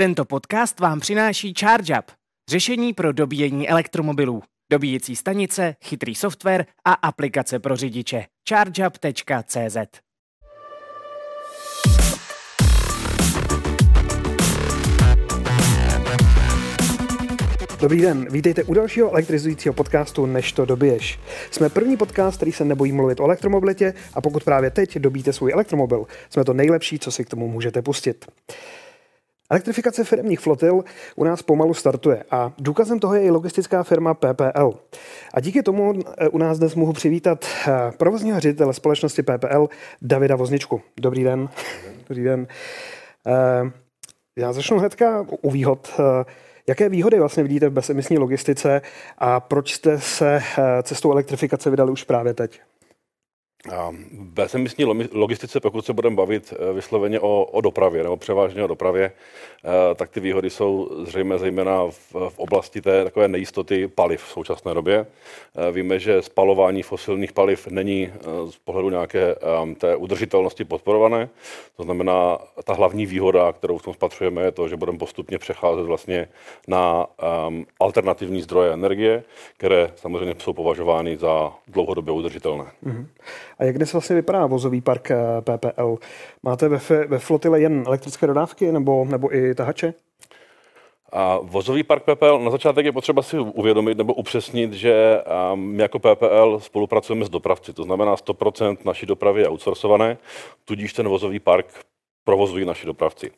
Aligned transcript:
Tento 0.00 0.24
podcast 0.24 0.80
vám 0.80 1.00
přináší 1.00 1.54
ChargeUp, 1.54 2.04
řešení 2.50 2.94
pro 2.94 3.12
dobíjení 3.12 3.68
elektromobilů. 3.68 4.42
Dobíjecí 4.72 5.16
stanice, 5.16 5.74
chytrý 5.84 6.14
software 6.14 6.66
a 6.84 6.92
aplikace 6.92 7.58
pro 7.58 7.76
řidiče. 7.76 8.24
ChargeUp.cz 8.48 9.76
Dobrý 17.80 18.00
den, 18.00 18.26
vítejte 18.30 18.64
u 18.64 18.74
dalšího 18.74 19.10
elektrizujícího 19.10 19.74
podcastu 19.74 20.26
Než 20.26 20.52
to 20.52 20.64
dobiješ. 20.64 21.20
Jsme 21.50 21.68
první 21.68 21.96
podcast, 21.96 22.36
který 22.36 22.52
se 22.52 22.64
nebojí 22.64 22.92
mluvit 22.92 23.20
o 23.20 23.24
elektromobilitě 23.24 23.94
a 24.14 24.20
pokud 24.20 24.44
právě 24.44 24.70
teď 24.70 24.98
dobíte 24.98 25.32
svůj 25.32 25.52
elektromobil, 25.52 26.06
jsme 26.30 26.44
to 26.44 26.52
nejlepší, 26.52 26.98
co 26.98 27.10
si 27.10 27.24
k 27.24 27.28
tomu 27.28 27.48
můžete 27.48 27.82
pustit. 27.82 28.26
Elektrifikace 29.50 30.04
firmních 30.04 30.40
flotil 30.40 30.84
u 31.16 31.24
nás 31.24 31.42
pomalu 31.42 31.74
startuje 31.74 32.24
a 32.30 32.52
důkazem 32.58 32.98
toho 33.00 33.14
je 33.14 33.22
i 33.22 33.30
logistická 33.30 33.82
firma 33.82 34.14
PPL. 34.14 34.74
A 35.34 35.40
díky 35.40 35.62
tomu 35.62 35.94
eh, 36.18 36.28
u 36.28 36.38
nás 36.38 36.58
dnes 36.58 36.74
mohu 36.74 36.92
přivítat 36.92 37.44
eh, 37.44 37.72
provozního 37.96 38.40
ředitele 38.40 38.74
společnosti 38.74 39.22
PPL 39.22 39.68
Davida 40.02 40.36
Vozničku. 40.36 40.80
Dobrý 41.00 41.24
den. 41.24 41.48
Dobrý 42.08 42.24
den. 42.24 42.46
Eh, 43.26 43.70
já 44.36 44.52
začnu 44.52 44.78
hnedka 44.78 45.26
u 45.42 45.50
výhod. 45.50 46.00
Jaké 46.66 46.88
výhody 46.88 47.18
vlastně 47.18 47.42
vidíte 47.42 47.68
v 47.68 47.72
bezemisní 47.72 48.18
logistice 48.18 48.82
a 49.18 49.40
proč 49.40 49.74
jste 49.74 50.00
se 50.00 50.42
cestou 50.82 51.12
elektrifikace 51.12 51.70
vydali 51.70 51.92
už 51.92 52.04
právě 52.04 52.34
teď? 52.34 52.60
Bezemisní 54.12 54.84
logistice, 55.12 55.60
pokud 55.60 55.86
se 55.86 55.92
budeme 55.92 56.16
bavit 56.16 56.54
eh, 56.56 56.72
vysloveně 56.72 57.20
o, 57.20 57.44
o 57.44 57.60
dopravě, 57.60 58.02
nebo 58.02 58.16
převážně 58.16 58.64
o 58.64 58.66
dopravě, 58.66 59.12
eh, 59.12 59.94
tak 59.94 60.10
ty 60.10 60.20
výhody 60.20 60.50
jsou 60.50 60.90
zřejmě 61.04 61.38
zejména 61.38 61.84
v, 61.90 62.12
v 62.28 62.38
oblasti 62.38 62.80
té 62.80 63.04
takové 63.04 63.28
nejistoty 63.28 63.88
paliv 63.88 64.22
v 64.22 64.30
současné 64.30 64.74
době. 64.74 65.06
Eh, 65.68 65.72
víme, 65.72 65.98
že 65.98 66.22
spalování 66.22 66.82
fosilních 66.82 67.32
paliv 67.32 67.66
není 67.66 68.12
z 68.50 68.56
pohledu 68.56 68.90
nějaké 68.90 69.34
té 69.78 69.96
udržitelnosti 69.96 70.64
podporované. 70.64 71.28
To 71.76 71.82
znamená, 71.82 72.38
ta 72.64 72.72
hlavní 72.74 73.06
výhoda, 73.06 73.52
kterou 73.52 73.78
v 73.78 73.82
tom 73.82 73.94
spatřujeme, 73.94 74.42
je 74.42 74.52
to, 74.52 74.68
že 74.68 74.76
budeme 74.76 74.98
postupně 74.98 75.38
přecházet 75.38 75.86
vlastně 75.86 76.28
na 76.68 77.06
alternativní 77.80 78.42
zdroje 78.42 78.72
energie, 78.72 79.22
které 79.56 79.92
samozřejmě 79.96 80.34
jsou 80.38 80.52
považovány 80.52 81.16
za 81.16 81.52
dlouhodobě 81.68 82.12
udržitelné. 82.12 82.64
Mm-hmm. 82.84 83.06
A 83.58 83.64
jak 83.64 83.76
dnes 83.76 83.92
vlastně 83.92 84.16
vypadá 84.16 84.46
vozový 84.46 84.80
park 84.80 85.10
eh, 85.10 85.16
PPL? 85.40 85.98
Máte 86.42 86.68
ve, 86.68 86.78
ve 87.06 87.18
flotile 87.18 87.60
jen 87.60 87.82
elektrické 87.86 88.26
dodávky 88.26 88.72
nebo, 88.72 89.04
nebo 89.04 89.34
i 89.36 89.54
tahače? 89.54 89.94
A 91.12 91.38
vozový 91.42 91.82
park 91.82 92.02
PPL, 92.02 92.38
na 92.38 92.50
začátek 92.50 92.86
je 92.86 92.92
potřeba 92.92 93.22
si 93.22 93.38
uvědomit 93.38 93.98
nebo 93.98 94.14
upřesnit, 94.14 94.72
že 94.72 95.22
my 95.54 95.82
jako 95.82 95.98
PPL 95.98 96.60
spolupracujeme 96.60 97.24
s 97.24 97.28
dopravci, 97.28 97.72
to 97.72 97.82
znamená 97.82 98.14
100% 98.14 98.76
naší 98.84 99.06
dopravy 99.06 99.40
je 99.40 99.48
outsourcované, 99.48 100.18
tudíž 100.64 100.92
ten 100.92 101.08
vozový 101.08 101.38
park 101.38 101.66
provozují 102.28 102.64
naši 102.64 102.86
dopravci. 102.86 103.30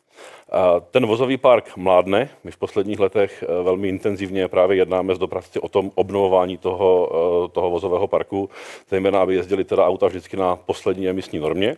Ten 0.91 1.07
vozový 1.07 1.37
park 1.37 1.77
mládne. 1.77 2.29
My 2.45 2.51
v 2.51 2.57
posledních 2.57 3.01
letech 3.01 3.43
e, 3.43 3.63
velmi 3.63 3.89
intenzivně 3.89 4.49
právě 4.49 4.77
jednáme 4.77 5.15
s 5.15 5.19
dopravci 5.19 5.61
o 5.61 5.69
tom 5.69 5.91
obnovování 5.95 6.59
toho, 6.59 7.11
e, 7.47 7.49
toho 7.49 7.71
vozového 7.71 8.07
parku, 8.07 8.51
zejména 8.89 9.23
aby 9.23 9.35
jezdili 9.35 9.65
teda 9.65 9.87
auta 9.87 10.07
vždycky 10.07 10.37
na 10.37 10.57
poslední 10.57 11.09
emisní 11.09 11.39
normě. 11.39 11.77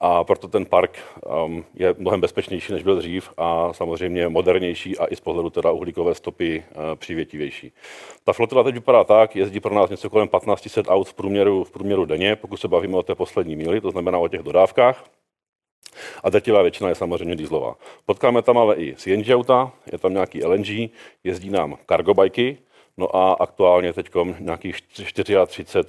A 0.00 0.24
proto 0.24 0.48
ten 0.48 0.66
park 0.66 0.98
um, 1.46 1.64
je 1.74 1.94
mnohem 1.98 2.20
bezpečnější, 2.20 2.72
než 2.72 2.82
byl 2.82 2.96
dřív 2.96 3.30
a 3.36 3.72
samozřejmě 3.72 4.28
modernější 4.28 4.98
a 4.98 5.06
i 5.06 5.16
z 5.16 5.20
pohledu 5.20 5.50
teda 5.50 5.70
uhlíkové 5.70 6.14
stopy 6.14 6.64
uh, 6.68 6.82
přívětivější. 6.94 7.72
Ta 8.24 8.32
flotila 8.32 8.62
teď 8.62 8.74
vypadá 8.74 9.04
tak, 9.04 9.36
jezdí 9.36 9.60
pro 9.60 9.74
nás 9.74 9.90
něco 9.90 10.10
kolem 10.10 10.28
1500 10.28 10.86
aut 10.88 11.08
v 11.08 11.14
průměru, 11.14 11.64
v 11.64 11.70
průměru 11.70 12.04
denně, 12.04 12.36
pokud 12.36 12.56
se 12.56 12.68
bavíme 12.68 12.96
o 12.96 13.02
té 13.02 13.14
poslední 13.14 13.56
míli, 13.56 13.80
to 13.80 13.90
znamená 13.90 14.18
o 14.18 14.28
těch 14.28 14.42
dodávkách. 14.42 15.15
A 16.22 16.30
drtivá 16.30 16.62
většina 16.62 16.88
je 16.88 16.94
samozřejmě 16.94 17.36
dieselová. 17.36 17.76
Potkáme 18.06 18.42
tam 18.42 18.58
ale 18.58 18.76
i 18.76 18.94
CNG 18.96 19.28
auta, 19.34 19.72
je 19.92 19.98
tam 19.98 20.12
nějaký 20.12 20.44
LNG, 20.44 20.90
jezdí 21.24 21.50
nám 21.50 21.78
cargo 21.88 22.14
bajky, 22.14 22.58
no 22.96 23.16
a 23.16 23.32
aktuálně 23.32 23.92
teď 23.92 24.10
nějakých 24.38 24.80
34 24.82 25.36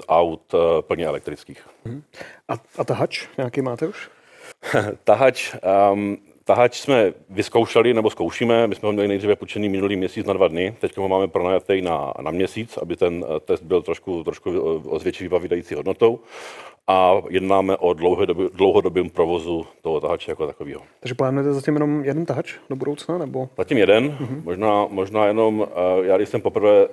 aut 0.08 0.54
eh, 0.54 0.82
plně 0.82 1.06
elektrických. 1.06 1.68
Hmm. 1.86 2.04
A, 2.48 2.54
a 2.78 2.84
tahač 2.84 3.28
nějaký 3.38 3.62
máte 3.62 3.88
už? 3.88 4.10
tahač, 5.04 5.56
um, 5.94 6.18
tahač 6.48 6.80
jsme 6.80 7.14
vyzkoušeli 7.30 7.94
nebo 7.94 8.10
zkoušíme. 8.10 8.68
My 8.68 8.76
jsme 8.76 8.88
ho 8.88 8.94
měli 8.94 9.08
nejdříve 9.08 9.36
půjčený 9.36 9.70
minulý 9.70 9.96
měsíc 9.96 10.26
na 10.26 10.34
dva 10.34 10.48
dny. 10.48 10.76
Teď 10.80 10.98
ho 10.98 11.08
máme 11.08 11.28
pronajatý 11.28 11.82
na, 11.82 12.14
na 12.22 12.32
měsíc, 12.32 12.78
aby 12.78 12.96
ten 12.96 13.26
eh, 13.26 13.40
test 13.40 13.64
byl 13.64 13.82
trošku, 13.82 14.24
trošku 14.24 14.50
eh, 14.96 15.00
s 15.00 15.04
větší 15.04 15.24
vybavídající 15.24 15.76
hodnotou 15.76 16.20
a 16.88 17.14
jednáme 17.30 17.78
o 17.78 17.94
dlouhodobě, 17.94 18.50
dlouhodobém 18.54 19.10
provozu 19.10 19.66
toho 19.82 20.00
tahače 20.00 20.32
jako 20.32 20.48
takového. 20.48 20.82
Takže 21.00 21.16
plánujete 21.16 21.54
zatím 21.54 21.74
jenom 21.74 22.04
jeden 22.04 22.26
tahač 22.26 22.56
do 22.70 22.76
budoucna? 22.76 23.18
Nebo? 23.18 23.50
Zatím 23.58 23.78
jeden, 23.78 24.10
mm-hmm. 24.10 24.44
možná, 24.44 24.88
možná 24.90 25.26
jenom, 25.26 25.68
eh, 25.68 26.06
já 26.08 26.18
když 26.18 26.30
jsem 26.30 26.42
poprvé 26.42 26.88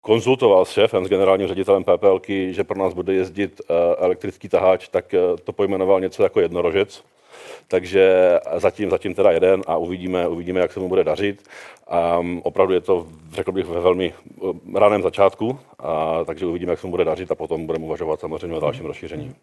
konzultoval 0.00 0.64
s 0.64 0.70
šéfem, 0.70 1.04
s 1.04 1.08
generálním 1.08 1.48
ředitelem 1.48 1.84
PPLky, 1.84 2.54
že 2.54 2.64
pro 2.64 2.78
nás 2.78 2.94
bude 2.94 3.14
jezdit 3.14 3.60
elektrický 3.98 4.48
taháč, 4.48 4.88
tak 4.88 5.14
to 5.44 5.52
pojmenoval 5.52 6.00
něco 6.00 6.22
jako 6.22 6.40
jednorožec 6.40 7.04
takže 7.68 8.32
zatím, 8.56 8.90
zatím 8.90 9.14
teda 9.14 9.30
jeden 9.30 9.62
a 9.66 9.76
uvidíme, 9.76 10.28
uvidíme, 10.28 10.60
jak 10.60 10.72
se 10.72 10.80
mu 10.80 10.88
bude 10.88 11.04
dařit. 11.04 11.48
Um, 12.20 12.40
opravdu 12.44 12.74
je 12.74 12.80
to, 12.80 13.06
řekl 13.32 13.52
bych, 13.52 13.66
ve 13.66 13.80
velmi 13.80 14.14
eh, 14.14 14.78
raném 14.78 15.02
začátku, 15.02 15.58
a, 15.78 16.24
takže 16.24 16.46
uvidíme, 16.46 16.72
jak 16.72 16.80
se 16.80 16.86
mu 16.86 16.90
bude 16.90 17.04
dařit 17.04 17.30
a 17.30 17.34
potom 17.34 17.66
budeme 17.66 17.84
uvažovat 17.84 18.20
samozřejmě 18.20 18.56
o 18.56 18.60
dalším 18.60 18.86
rozšíření. 18.86 19.34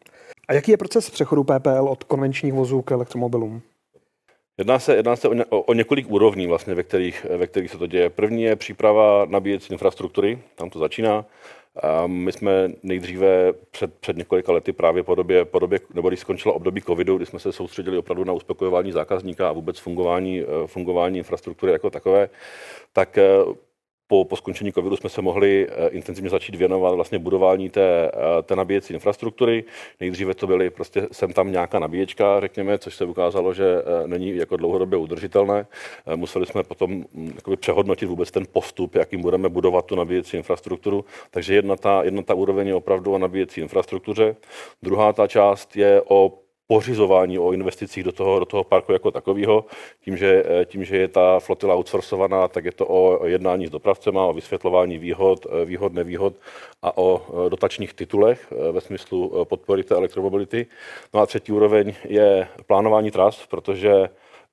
A 0.48 0.54
jaký 0.54 0.72
je 0.72 0.78
proces 0.78 1.10
přechodu 1.10 1.44
PPL 1.44 1.88
od 1.90 2.04
konvenčních 2.04 2.54
vozů 2.54 2.82
k 2.82 2.92
elektromobilům? 2.92 3.62
Jedná 4.58 4.80
se, 4.80 4.96
jedná 4.96 5.16
se 5.16 5.28
o, 5.28 5.34
ně, 5.34 5.46
o, 5.46 5.62
o 5.62 5.74
několik 5.74 6.10
úrovní, 6.10 6.48
vlastně, 6.48 6.74
ve, 6.74 6.84
kterých, 6.84 7.26
ve 7.38 7.48
kterých 7.48 7.72
se 7.72 7.78
to 7.78 7.88
děje. 7.88 8.10
První 8.10 8.44
je 8.44 8.56
příprava 8.56 9.26
nabíjecí 9.26 9.74
infrastruktury, 9.74 10.40
tam 10.56 10.70
to 10.70 10.80
začíná. 10.80 11.26
My 12.06 12.32
jsme 12.32 12.72
nejdříve 12.84 13.54
před, 13.72 13.94
před 13.94 14.18
několika 14.18 14.52
lety 14.52 14.74
právě 14.74 15.04
po 15.04 15.16
době, 15.16 15.46
po 15.46 15.60
době, 15.60 15.80
nebo 15.94 16.08
když 16.08 16.20
skončilo 16.20 16.54
období 16.54 16.82
covidu, 16.82 17.18
kdy 17.18 17.26
jsme 17.26 17.40
se 17.40 17.52
soustředili 17.52 17.98
opravdu 17.98 18.24
na 18.24 18.34
uspokojování 18.34 18.92
zákazníka 18.92 19.50
a 19.50 19.52
vůbec 19.52 19.80
fungování, 19.80 20.42
eh, 20.42 20.46
fungování 20.66 21.18
infrastruktury 21.18 21.72
jako 21.72 21.90
takové, 21.90 22.30
tak 22.94 23.18
eh, 23.18 23.24
po, 24.10 24.26
po 24.26 24.36
skončení 24.36 24.72
covidu 24.74 24.96
jsme 24.98 25.10
se 25.10 25.22
mohli 25.22 25.68
eh, 25.70 25.90
intenzivně 25.90 26.30
začít 26.30 26.56
věnovat 26.56 26.96
vlastně 26.96 27.20
budování 27.20 27.70
té, 27.70 28.12
eh, 28.14 28.44
té 28.44 28.56
nabíjecí 28.56 28.94
infrastruktury. 28.94 29.64
Nejdříve 30.00 30.34
to 30.34 30.48
byly 30.48 30.70
prostě 30.70 31.08
sem 31.12 31.34
tam 31.34 31.52
nějaká 31.52 31.80
nabíječka, 31.80 32.40
řekněme, 32.40 32.78
což 32.78 32.96
se 32.96 33.06
ukázalo, 33.06 33.54
že 33.54 33.66
eh, 33.66 34.08
není 34.08 34.36
jako 34.36 34.58
dlouhodobě 34.58 35.00
udržitelné. 35.00 35.68
Museli 36.16 36.46
jsme 36.46 36.64
potom 36.64 37.04
hm, 37.14 37.32
jakoby, 37.36 37.58
přehodnotit 37.58 38.10
vůbec 38.10 38.32
ten 38.32 38.46
postup, 38.52 38.96
jakým 38.96 39.22
budeme 39.22 39.50
budovat 39.50 39.86
tu 39.86 39.96
nabíjecí 39.96 40.38
infrastrukturu. 40.38 41.06
Takže 41.32 41.56
jedna 41.56 41.76
ta, 41.76 42.04
jedna 42.04 42.22
ta 42.22 42.34
úroveň 42.34 42.68
je 42.68 42.76
opravdu 42.76 43.14
o 43.14 43.18
nabíjecí 43.18 43.62
infrastruktuře. 43.62 44.36
Druhá 44.84 45.14
ta 45.14 45.28
část 45.28 45.76
je 45.76 46.02
o 46.08 46.34
pořizování, 46.72 47.40
o 47.40 47.52
investicích 47.52 48.04
do 48.04 48.12
toho, 48.12 48.40
do 48.40 48.46
toho 48.46 48.64
parku 48.64 48.92
jako 48.92 49.12
takového. 49.12 49.66
Tím 50.06 50.18
že, 50.18 50.44
eh, 50.46 50.66
tím, 50.66 50.84
že 50.86 50.98
je 50.98 51.08
ta 51.08 51.40
flotila 51.40 51.76
outsourcovaná, 51.76 52.48
tak 52.48 52.66
je 52.66 52.72
to 52.72 52.86
o 52.88 53.26
jednání 53.26 53.68
s 53.68 53.70
dopravcema, 53.70 54.26
o 54.26 54.34
vysvětlování 54.34 54.98
výhod, 54.98 55.46
eh, 55.50 55.66
výhod, 55.66 55.94
nevýhod 55.94 56.34
a 56.82 56.98
o 56.98 57.22
eh, 57.22 57.50
dotačních 57.50 57.94
titulech 57.94 58.54
ve 58.72 58.82
smyslu 58.82 59.46
podpory 59.50 59.84
té 59.84 59.96
elektromobility. 59.96 60.68
No 61.14 61.20
a 61.20 61.26
třetí 61.26 61.52
úroveň 61.52 61.94
je 62.06 62.48
plánování 62.68 63.12
tras, 63.12 63.46
protože 63.50 64.10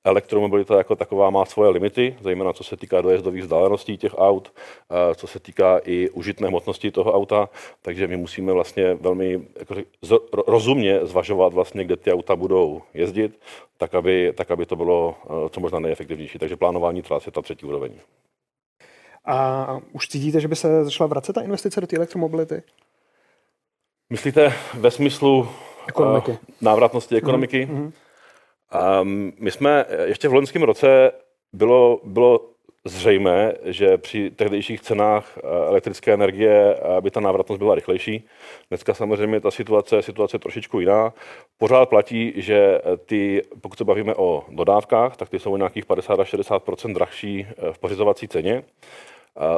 Elektromobilita 0.07 0.77
jako 0.77 0.95
taková 0.95 1.29
má 1.29 1.45
svoje 1.45 1.69
limity, 1.69 2.15
zejména 2.21 2.53
co 2.53 2.63
se 2.63 2.77
týká 2.77 3.01
dojezdových 3.01 3.43
vzdáleností 3.43 3.97
těch 3.97 4.13
aut, 4.17 4.53
co 5.15 5.27
se 5.27 5.39
týká 5.39 5.79
i 5.85 6.09
užitné 6.09 6.47
hmotnosti 6.47 6.91
toho 6.91 7.13
auta, 7.13 7.49
takže 7.81 8.07
my 8.07 8.17
musíme 8.17 8.53
vlastně 8.53 8.93
velmi 8.93 9.41
jako 9.59 9.75
rozumně 10.47 10.99
zvažovat 11.05 11.53
vlastně, 11.53 11.83
kde 11.83 11.95
ty 11.95 12.13
auta 12.13 12.35
budou 12.35 12.81
jezdit, 12.93 13.39
tak 13.77 13.95
aby, 13.95 14.33
tak 14.35 14.51
aby 14.51 14.65
to 14.65 14.75
bylo 14.75 15.15
eh, 15.25 15.49
co 15.49 15.59
možná 15.59 15.79
nejefektivnější. 15.79 16.39
Takže 16.39 16.55
plánování 16.55 17.01
tras 17.01 17.25
je 17.25 17.31
ta 17.31 17.41
třetí 17.41 17.65
úroveň. 17.65 17.91
A 19.25 19.79
už 19.91 20.07
cítíte, 20.07 20.39
že 20.39 20.47
by 20.47 20.55
se 20.55 20.83
začala 20.83 21.07
vracet 21.07 21.33
ta 21.33 21.41
investice 21.41 21.81
do 21.81 21.87
té 21.87 21.95
elektromobility? 21.95 22.63
Myslíte 24.09 24.53
ve 24.73 24.91
smyslu 24.91 25.47
ekonomiky. 25.87 26.31
Uh, 26.31 26.37
návratnosti 26.61 27.15
ekonomiky? 27.15 27.65
Mm-hmm. 27.65 27.91
Um, 29.01 29.33
my 29.39 29.51
jsme 29.51 29.85
ještě 30.05 30.27
v 30.27 30.33
loňském 30.33 30.63
roce 30.63 31.11
bylo, 31.53 32.01
bylo 32.03 32.41
zřejmé, 32.85 33.53
že 33.63 33.97
při 33.97 34.31
tehdejších 34.31 34.81
cenách 34.81 35.37
eh, 35.37 35.41
elektrické 35.67 36.13
energie 36.13 36.75
eh, 36.75 37.01
by 37.01 37.11
ta 37.11 37.19
návratnost 37.19 37.59
byla 37.59 37.75
rychlejší. 37.75 38.25
Dneska 38.69 38.93
samozřejmě 38.93 39.39
ta 39.39 39.51
situace 39.51 40.01
situace 40.01 40.39
trošičku 40.39 40.79
jiná. 40.79 41.13
Pořád 41.57 41.89
platí, 41.89 42.33
že 42.35 42.81
ty, 43.05 43.41
pokud 43.61 43.77
se 43.77 43.83
bavíme 43.83 44.15
o 44.15 44.43
dodávkách, 44.49 45.17
tak 45.17 45.29
ty 45.29 45.39
jsou 45.39 45.57
nějakých 45.57 45.85
50 45.85 46.19
až 46.19 46.33
60% 46.33 46.93
drahší 46.93 47.47
v 47.71 47.79
pořizovací 47.79 48.27
ceně. 48.27 48.63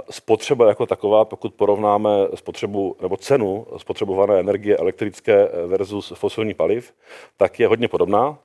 Spotřeba 0.09 0.67
jako 0.67 0.85
taková, 0.85 1.25
pokud 1.25 1.53
porovnáme 1.53 2.09
spotřebu 2.35 2.95
nebo 3.01 3.17
cenu 3.17 3.67
spotřebované 3.77 4.39
energie 4.39 4.77
elektrické 4.77 5.49
versus 5.67 6.13
fosilní 6.15 6.53
paliv, 6.53 6.93
tak 7.37 7.59
je 7.59 7.67
hodně 7.67 7.87
podobná. 7.87 8.37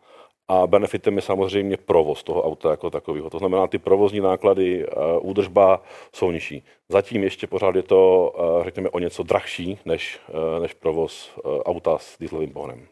A 0.49 0.67
benefitem 0.67 1.17
je 1.17 1.23
samozřejmě 1.23 1.77
provoz 1.77 2.23
toho 2.23 2.43
auta 2.43 2.71
jako 2.71 2.91
takového. 2.91 3.31
To 3.31 3.39
znamená, 3.39 3.67
ty 3.67 3.79
provozní 3.79 4.21
náklady, 4.21 4.87
údržba 5.21 5.83
jsou 6.13 6.31
nižší. 6.31 6.65
Zatím 6.89 7.23
ještě 7.23 7.47
pořád 7.47 7.75
je 7.75 7.83
to, 7.83 8.33
řekněme, 8.65 8.89
o 8.91 8.99
něco 8.99 9.23
drahší 9.23 9.79
než, 9.85 10.21
než 10.63 10.75
provoz 10.75 11.39
auta 11.65 11.99
s 11.99 12.19
dieselovým 12.19 12.53
pohonem. 12.53 12.87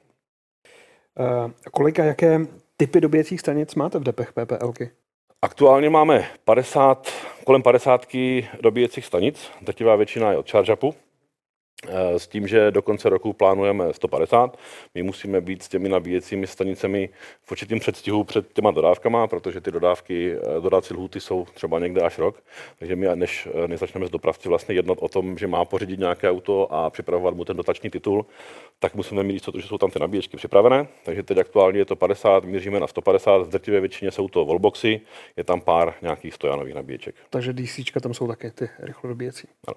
Kolika, 1.72 2.04
jaké 2.04 2.40
typy 2.76 3.00
dobíjecích 3.00 3.40
stanic 3.40 3.74
máte 3.74 3.98
v 3.98 4.02
depech 4.02 4.32
PPLky? 4.32 4.90
Aktuálně 5.42 5.90
máme 5.90 6.26
50, 6.44 7.08
kolem 7.44 7.62
50 7.62 8.06
dobíjecích 8.60 9.06
stanic, 9.06 9.50
drtivá 9.62 9.96
většina 9.96 10.30
je 10.30 10.38
od 10.38 10.50
ChargeUpu. 10.50 10.94
Eh, 11.88 12.18
s 12.18 12.28
tím, 12.28 12.46
že 12.46 12.70
do 12.70 12.82
konce 12.82 13.08
roku 13.08 13.32
plánujeme 13.32 13.92
150. 13.92 14.56
My 14.94 15.02
musíme 15.02 15.40
být 15.40 15.62
s 15.62 15.68
těmi 15.68 15.88
nabíjecími 15.88 16.46
stanicemi 16.46 17.08
v 17.42 17.50
určitým 17.50 17.78
předstihu 17.78 18.24
před 18.24 18.52
těma 18.52 18.70
dodávkama, 18.70 19.26
protože 19.26 19.60
ty 19.60 19.70
dodávky, 19.70 20.36
eh, 20.36 20.60
dodácí 20.60 20.94
lhuty 20.94 21.20
jsou 21.20 21.46
třeba 21.54 21.78
někde 21.78 22.00
až 22.00 22.18
rok. 22.18 22.42
Takže 22.78 22.96
my, 22.96 23.08
než, 23.14 23.48
eh, 23.64 23.68
než 23.68 23.80
začneme 23.80 24.06
s 24.06 24.10
dopravci 24.10 24.48
vlastně 24.48 24.74
jednat 24.74 24.98
o 25.00 25.08
tom, 25.08 25.38
že 25.38 25.46
má 25.46 25.64
pořídit 25.64 25.98
nějaké 25.98 26.30
auto 26.30 26.72
a 26.72 26.90
připravovat 26.90 27.34
mu 27.34 27.44
ten 27.44 27.56
dotační 27.56 27.90
titul, 27.90 28.26
tak 28.78 28.94
musíme 28.94 29.22
mít 29.22 29.32
jistotu, 29.32 29.60
že 29.60 29.66
jsou 29.66 29.78
tam 29.78 29.90
ty 29.90 29.98
nabíječky 29.98 30.36
připravené. 30.36 30.88
Takže 31.04 31.22
teď 31.22 31.38
aktuálně 31.38 31.78
je 31.78 31.84
to 31.84 31.96
50, 31.96 32.44
míříme 32.44 32.80
na 32.80 32.86
150, 32.86 33.38
v 33.38 33.48
drtivé 33.48 33.80
většině 33.80 34.10
jsou 34.10 34.28
to 34.28 34.44
wallboxy, 34.44 35.00
je 35.36 35.44
tam 35.44 35.60
pár 35.60 35.94
nějakých 36.02 36.34
stojanových 36.34 36.74
nabíječek. 36.74 37.14
Takže 37.30 37.52
DC 37.52 38.00
tam 38.00 38.14
jsou 38.14 38.28
také 38.28 38.50
ty 38.50 38.70
rychlodobíjecí. 38.78 39.48
Ano. 39.66 39.76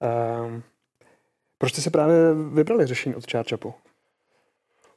ano. 0.00 0.46
Um... 0.46 0.62
Proč 1.58 1.72
jste 1.72 1.82
se 1.82 1.90
právě 1.90 2.34
vybrali 2.34 2.86
řešení 2.86 3.14
od 3.14 3.30
ChargeUpu? 3.30 3.74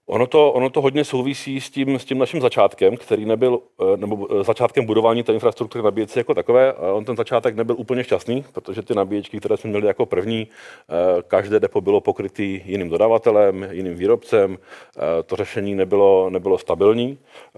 Ono 0.10 0.28
to, 0.28 0.52
ono 0.52 0.70
to 0.70 0.82
hodně 0.82 1.06
souvisí 1.06 1.62
s 1.62 1.70
tím, 1.70 2.00
s 2.00 2.06
tím 2.06 2.18
naším 2.18 2.42
začátkem, 2.42 2.98
který 2.98 3.26
nebyl, 3.26 3.60
eh, 3.82 3.98
nebo 3.98 4.28
eh, 4.32 4.44
začátkem 4.44 4.86
budování 4.86 5.24
té 5.24 5.34
infrastruktury 5.34 5.84
nabíjeci 5.84 6.20
jako 6.20 6.34
takové. 6.34 6.74
On 6.74 7.06
ten 7.06 7.16
začátek 7.16 7.56
nebyl 7.56 7.76
úplně 7.80 8.04
šťastný, 8.04 8.46
protože 8.54 8.82
ty 8.82 8.96
nabíječky, 8.96 9.40
které 9.40 9.58
jsme 9.58 9.70
měli 9.70 9.88
jako 9.88 10.06
první, 10.06 10.48
eh, 10.48 11.22
každé 11.28 11.60
depo 11.60 11.82
bylo 11.82 12.02
pokrytý 12.02 12.62
jiným 12.66 12.90
dodavatelem, 12.90 13.68
jiným 13.72 13.96
výrobcem. 13.96 14.58
To 15.26 15.36
řešení 15.36 15.76
nebylo, 15.76 16.30
nebylo 16.30 16.58
stabilní. 16.58 17.18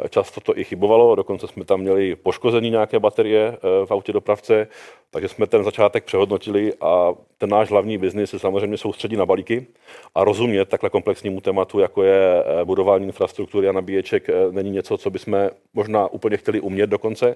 Často 0.10 0.42
to 0.42 0.58
i 0.58 0.64
chybovalo, 0.64 1.16
dokonce 1.16 1.48
jsme 1.48 1.66
tam 1.66 1.80
měli 1.80 2.16
poškození 2.16 2.70
nějaké 2.70 3.00
baterie 3.00 3.58
v 3.86 3.92
autě 3.92 4.14
dopravce, 4.14 4.68
takže 5.12 5.28
jsme 5.28 5.48
ten 5.48 5.64
začátek 5.64 6.04
přehodnotili 6.04 6.74
a 6.82 7.14
ten 7.38 7.50
náš 7.50 7.70
hlavní 7.70 7.98
biznis 7.98 8.30
se 8.30 8.40
samozřejmě 8.40 8.78
soustředí 8.78 9.16
na 9.16 9.26
balíky 9.26 9.68
a 10.16 10.24
rozumět 10.24 10.66
takhle 10.66 10.90
komplexnímu 10.90 11.42
tématu, 11.42 11.80
jako 11.80 12.04
je 12.04 12.41
budování 12.64 13.06
infrastruktury 13.06 13.70
a 13.70 13.72
nabíječek, 13.72 14.30
eh, 14.30 14.34
není 14.52 14.72
něco, 14.72 14.98
co 14.98 15.10
bychom 15.10 15.50
možná 15.74 16.08
úplně 16.08 16.38
chtěli 16.38 16.60
umět 16.60 16.88
dokonce. 16.88 17.36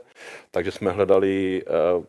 Takže 0.52 0.72
jsme 0.72 0.92
hledali 0.92 1.63
eh, 1.68 2.06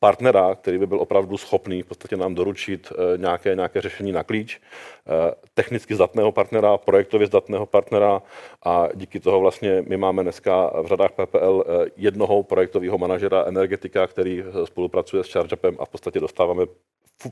partnera, 0.00 0.54
který 0.54 0.78
by 0.78 0.86
byl 0.86 1.00
opravdu 1.00 1.36
schopný 1.36 1.82
v 1.82 1.86
podstatě 1.86 2.16
nám 2.16 2.34
doručit 2.34 2.92
eh, 2.92 3.18
nějaké, 3.18 3.54
nějaké 3.54 3.80
řešení 3.80 4.12
na 4.12 4.22
klíč, 4.22 4.60
eh, 4.60 5.34
technicky 5.54 5.94
zdatného 5.94 6.32
partnera, 6.32 6.76
projektově 6.76 7.26
zdatného 7.26 7.66
partnera 7.66 8.22
a 8.62 8.88
díky 8.94 9.20
toho 9.20 9.40
vlastně 9.40 9.84
my 9.88 9.96
máme 9.96 10.22
dneska 10.22 10.82
v 10.82 10.86
řadách 10.86 11.10
PPL 11.12 11.64
eh, 11.66 11.90
jednoho 11.96 12.42
projektového 12.42 12.98
manažera 12.98 13.44
energetika, 13.46 14.06
který 14.06 14.44
spolupracuje 14.64 15.24
s 15.24 15.32
ChargeUpem 15.32 15.76
a 15.78 15.84
v 15.84 15.88
podstatě 15.88 16.20
dostáváme 16.20 16.66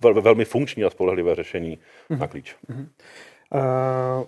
velmi 0.03 0.45
funkční 0.45 0.85
a 0.85 0.91
spolehlivé 0.91 1.35
řešení 1.35 1.79
mm-hmm. 2.11 2.19
na 2.19 2.29
klíč. 2.29 2.57
Mm-hmm. 2.71 2.89
Uh... 3.55 4.27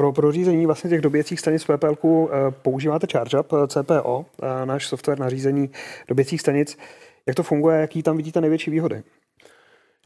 Pro, 0.00 0.12
pro 0.12 0.32
řízení 0.32 0.66
vlastně 0.66 0.90
těch 0.90 1.00
doběcích 1.00 1.40
stanic 1.40 1.64
PPL 1.64 1.94
používáte 2.62 3.06
ChargeUp 3.12 3.52
CPO, 3.66 4.26
náš 4.64 4.86
software 4.86 5.18
na 5.18 5.28
řízení 5.28 5.70
doběcích 6.08 6.40
stanic. 6.40 6.78
Jak 7.26 7.36
to 7.36 7.42
funguje, 7.42 7.80
jaký 7.80 8.02
tam 8.02 8.16
vidíte 8.16 8.40
největší 8.40 8.70
výhody? 8.70 9.02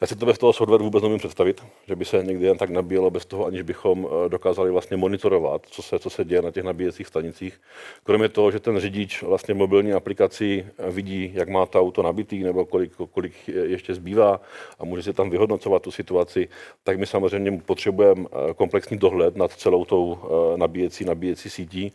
Já 0.01 0.07
si 0.07 0.17
to 0.17 0.27
bez 0.27 0.39
toho 0.39 0.53
software 0.53 0.83
vůbec 0.83 1.03
nemůžu 1.03 1.19
představit, 1.19 1.63
že 1.89 1.97
by 1.97 2.05
se 2.05 2.23
někdy 2.23 2.47
jen 2.47 2.59
tak 2.59 2.71
nabíjelo 2.71 3.11
bez 3.11 3.27
toho, 3.27 3.47
aniž 3.47 3.63
bychom 3.63 4.07
eh, 4.07 4.29
dokázali 4.29 4.71
vlastně 4.71 4.97
monitorovat, 4.97 5.67
co 5.67 5.83
se, 5.83 5.99
co 5.99 6.11
se 6.11 6.25
děje 6.25 6.43
na 6.43 6.51
těch 6.51 6.65
nabíjecích 6.65 7.07
stanicích. 7.07 7.61
Kromě 8.03 8.29
toho, 8.29 8.51
že 8.51 8.61
ten 8.61 8.79
řidič 8.79 9.23
vlastně 9.23 9.55
mobilní 9.55 9.93
aplikací 9.93 10.65
eh, 10.79 10.91
vidí, 10.91 11.31
jak 11.35 11.49
má 11.49 11.67
to 11.67 11.81
auto 11.81 12.03
nabitý 12.03 12.43
nebo 12.43 12.67
kolik, 12.67 12.93
kolik 13.11 13.49
ještě 13.49 13.95
zbývá 13.95 14.41
a 14.79 14.85
může 14.85 15.03
si 15.03 15.13
tam 15.13 15.31
vyhodnocovat 15.31 15.83
tu 15.83 15.91
situaci, 15.91 16.49
tak 16.83 16.99
my 16.99 17.07
samozřejmě 17.07 17.63
potřebujeme 17.67 18.25
eh, 18.25 18.55
komplexní 18.55 18.99
dohled 18.99 19.37
nad 19.37 19.53
celou 19.53 19.85
tou 19.85 20.19
nabíjecí, 20.57 21.05
nabíjecí 21.05 21.51
sítí 21.51 21.93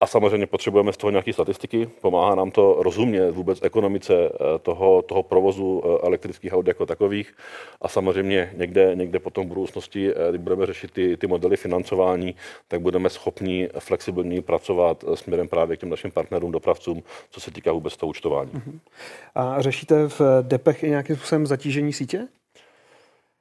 a 0.00 0.06
samozřejmě 0.06 0.46
potřebujeme 0.46 0.92
z 0.92 0.96
toho 0.96 1.10
nějaké 1.10 1.32
statistiky, 1.32 1.90
pomáhá 2.00 2.34
nám 2.34 2.50
to 2.50 2.76
rozumět 2.82 3.30
vůbec 3.30 3.62
ekonomice 3.62 4.14
eh, 4.14 4.58
toho, 4.58 5.02
toho 5.02 5.22
provozu 5.22 5.82
eh, 5.84 6.06
elektrických 6.06 6.52
aut 6.52 6.68
jako 6.68 6.86
takových. 6.86 7.34
A 7.82 7.88
samozřejmě 7.88 8.52
někde, 8.56 8.92
někde 8.94 9.18
potom 9.18 9.44
v 9.44 9.48
budoucnosti, 9.48 10.10
eh, 10.10 10.30
kdy 10.30 10.38
budeme 10.38 10.66
řešit 10.66 10.90
ty, 10.90 11.16
ty 11.16 11.26
modely 11.26 11.56
financování, 11.56 12.34
tak 12.68 12.80
budeme 12.80 13.10
schopni 13.10 13.68
flexibilně 13.78 14.42
pracovat 14.42 15.04
směrem 15.14 15.48
právě 15.48 15.76
k 15.76 15.80
těm 15.80 15.88
našim 15.88 16.10
partnerům, 16.10 16.52
dopravcům, 16.52 17.02
co 17.30 17.40
se 17.40 17.50
týká 17.50 17.72
vůbec 17.72 17.96
toho 17.96 18.10
účtování. 18.10 18.50
Uh-huh. 18.50 18.78
A 19.34 19.62
řešíte 19.62 20.08
v 20.08 20.20
DEPech 20.42 20.82
i 20.82 20.88
nějakým 20.88 21.16
způsobem 21.16 21.46
zatížení 21.46 21.92
sítě? 21.92 22.28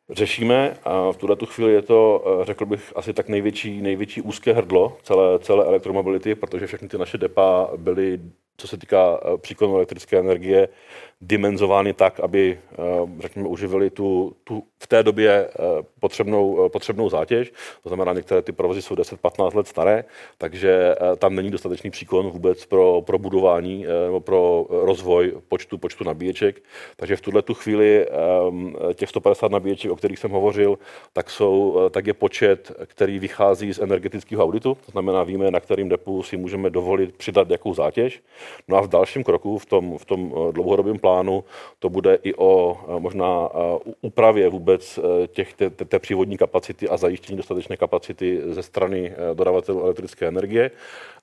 Řešíme 0.10 0.78
a 0.84 1.12
v 1.12 1.18
tuhle 1.18 1.36
tu 1.36 1.46
chvíli 1.46 1.74
je 1.74 1.82
to, 1.82 2.24
eh, 2.42 2.46
řekl 2.46 2.66
bych, 2.66 2.94
asi 2.96 3.14
tak 3.14 3.30
největší, 3.30 3.82
největší 3.82 4.22
úzké 4.22 4.54
hrdlo 4.54 4.98
celé, 5.04 5.40
celé 5.40 5.66
elektromobility, 5.66 6.36
protože 6.36 6.68
všechny 6.68 6.88
ty 6.88 6.98
naše 6.98 7.18
depa 7.18 7.70
byly, 7.78 8.20
co 8.60 8.68
se 8.68 8.78
týká 8.78 9.20
eh, 9.22 9.38
příklonu 9.38 9.76
elektrické 9.76 10.20
energie, 10.20 10.70
dimenzovány 11.22 11.94
tak, 11.94 12.20
aby, 12.20 12.60
eh, 12.72 12.76
řekněme, 13.20 13.48
uživili 13.48 13.90
tu, 13.90 14.36
tu 14.44 14.64
v 14.80 14.88
té 14.88 15.04
době 15.04 15.32
eh, 15.32 15.84
potřebnou, 16.00 16.70
potřebnou 16.70 17.10
zátěž. 17.10 17.52
To 17.84 17.90
znamená, 17.90 18.14
některé 18.14 18.42
ty 18.42 18.52
provozy 18.52 18.82
jsou 18.82 18.96
10-15 18.96 19.56
let 19.56 19.68
staré, 19.68 20.04
takže 20.38 20.96
tam 21.18 21.36
není 21.36 21.52
dostatečný 21.52 21.90
příklon 21.90 22.30
vůbec 22.30 22.66
pro, 22.66 23.02
pro 23.02 23.20
budování 23.20 23.86
nebo 24.06 24.20
pro 24.20 24.66
rozvoj 24.70 25.34
počtu, 25.48 25.78
počtu 25.78 26.04
nabíječek. 26.04 26.64
Takže 26.96 27.16
v 27.16 27.22
tuhle 27.22 27.42
tu 27.42 27.54
chvíli 27.54 28.08
těch 28.94 29.10
150 29.10 29.52
nabíječek, 29.52 29.92
o 29.92 29.96
kterých 29.96 30.20
jsem 30.20 30.32
hovořil, 30.32 30.80
tak, 31.14 31.30
jsou, 31.30 31.90
tak 31.92 32.08
je 32.08 32.14
počet, 32.14 32.72
který 32.86 33.20
vychází 33.20 33.74
z 33.74 33.80
energetického 33.80 34.44
auditu. 34.44 34.78
To 34.86 34.92
znamená, 34.92 35.24
víme, 35.24 35.52
na 35.52 35.60
kterým 35.60 35.90
depu 35.90 36.24
si 36.24 36.38
můžeme 36.38 36.70
dovolit 36.70 37.16
přidat 37.16 37.50
jakou 37.50 37.74
zátěž. 37.74 38.22
No 38.68 38.78
a 38.78 38.82
v 38.82 38.88
dalším 38.88 39.24
kroku, 39.24 39.58
v 39.58 39.66
tom, 39.66 39.98
v 39.98 40.06
tom 40.06 40.34
dlouhodobém 40.52 41.00
plánu, 41.00 41.44
to 41.80 41.90
bude 41.90 42.20
i 42.24 42.34
o 42.34 42.78
eh, 42.78 43.00
možná 43.00 43.50
eh, 43.54 43.58
úpravě 44.02 44.50
vůbec 44.50 45.00
eh, 45.00 45.28
těch, 45.28 45.54
té, 45.54 45.70
té 45.70 46.00
přívodní 46.00 46.38
kapacity 46.38 46.90
a 46.90 46.98
zajištění 46.98 47.38
dostatečné 47.38 47.78
kapacity 47.78 48.42
ze 48.46 48.64
strany 48.64 49.14
dodavatelů 49.34 49.84
elektrické 49.84 50.28
energie. 50.28 50.72